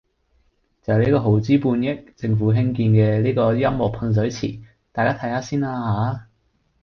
[0.81, 4.59] 就係呢個耗資半億，政府興建嘅呢個音樂噴水池，
[4.91, 6.27] 大家睇吓先啊吓